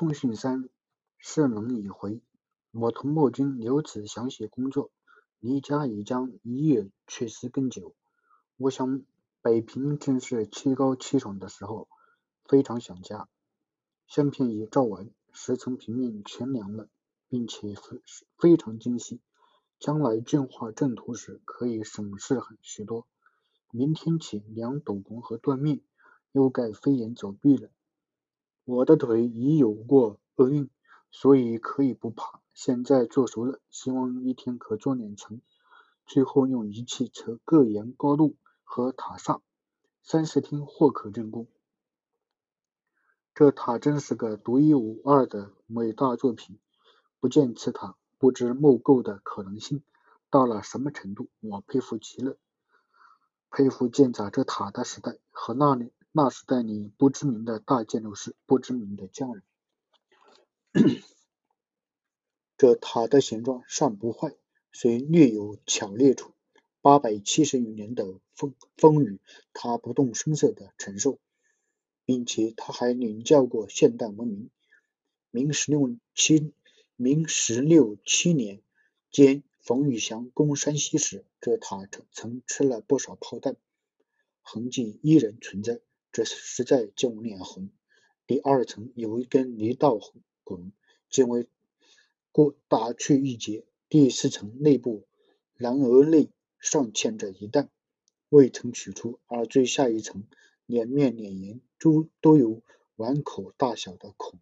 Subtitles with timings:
[0.00, 0.66] 通讯三，
[1.18, 2.22] 势能已回。
[2.70, 4.90] 我同莫君留此详写工作，
[5.40, 7.94] 离家已将一月，却思更久。
[8.56, 9.02] 我想
[9.42, 11.86] 北平正是秋高气爽的时候，
[12.46, 13.28] 非常想家。
[14.06, 16.88] 相片已照完，十层平面全量了，
[17.28, 18.00] 并且非
[18.38, 19.20] 非常精细，
[19.78, 23.06] 将来正画正图时可以省事很许多。
[23.70, 25.82] 明天起量斗篷和断面，
[26.32, 27.68] 又该飞檐走壁了。
[28.70, 30.70] 我的腿已有过厄运，
[31.10, 32.40] 所以可以不怕。
[32.54, 35.40] 现在做熟了，希望一天可做两层。
[36.06, 39.40] 最后用仪器测各岩高度和塔刹，
[40.04, 41.48] 三十天或可竣工。
[43.34, 46.60] 这塔真是个独一无二的伟大作品。
[47.18, 49.82] 不见此塔，不知木构的可能性
[50.30, 51.28] 到了什么程度。
[51.40, 52.36] 我佩服极了，
[53.50, 55.92] 佩服建造这塔的时代和那里。
[56.12, 59.44] 那时代里不知名的大建筑师，不知名的匠人。
[62.56, 64.34] 这塔的形状尚不坏，
[64.72, 66.32] 虽略有巧劣处。
[66.82, 69.20] 八百七十余年的风风雨，
[69.52, 71.20] 它不动声色地承受，
[72.04, 74.50] 并且它还领教过现代文明。
[75.30, 76.52] 明十六七
[76.96, 78.62] 明十六七年
[79.12, 83.56] 间，冯玉祥攻山西时，这塔曾曾吃了不少炮弹，
[84.42, 85.80] 痕迹依然存在。
[86.12, 87.70] 这实在叫我脸红。
[88.26, 89.98] 第二层有一根泥道
[90.44, 90.72] 滚，
[91.08, 91.46] 仅为
[92.32, 93.64] 过打去一截。
[93.88, 95.06] 第四层内部
[95.56, 97.70] 栏额内尚嵌着一弹，
[98.28, 99.20] 未曾取出。
[99.26, 100.26] 而最下一层
[100.66, 102.62] 两面两檐都都有
[102.96, 104.38] 碗口大小的孔，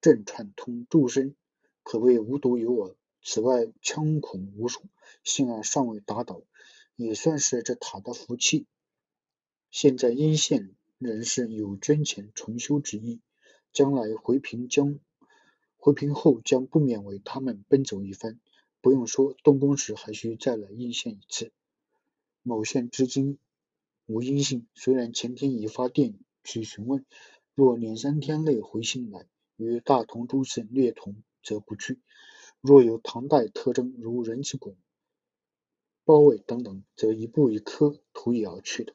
[0.00, 1.34] 正串通柱身，
[1.82, 2.94] 可谓无独有偶。
[3.22, 4.82] 此外枪孔无数，
[5.24, 6.42] 幸而尚未打倒，
[6.94, 8.66] 也算是这塔的福气。
[9.70, 10.75] 现在阴线。
[10.98, 13.20] 人士有捐钱重修之意，
[13.70, 14.98] 将来回平将
[15.76, 18.40] 回平后将不免为他们奔走一番。
[18.80, 21.52] 不用说，动工时还需再来应县一次。
[22.42, 23.38] 某县至今
[24.06, 27.04] 无音信，虽然前天已发电去询问，
[27.54, 29.26] 若两三天内回信来，
[29.56, 31.96] 与大同诸寺略同，则不去；
[32.62, 34.74] 若有唐代特征如人字拱、
[36.04, 38.94] 包围等等，则一步一磕，图以而去的。